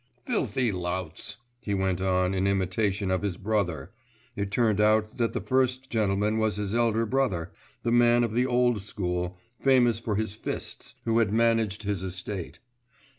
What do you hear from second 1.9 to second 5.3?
on in imitation of his brother (it turned out